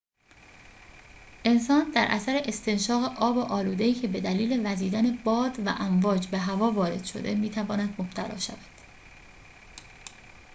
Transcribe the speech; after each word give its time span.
انسان 1.45 1.91
در 1.91 2.05
اثر 2.09 2.41
استنشاق 2.45 3.03
آب 3.23 3.37
آلوده‌ای 3.37 3.93
که 3.93 4.07
به 4.07 4.21
دلیل 4.21 4.61
وزیدن 4.67 5.17
باد 5.23 5.59
و 5.59 5.69
امواج 5.77 6.27
به 6.27 6.37
هوا 6.37 6.71
وارد 6.71 7.05
شده 7.05 7.35
می‌تواند 7.35 7.95
مبتلا 8.01 8.37
شود 8.39 8.59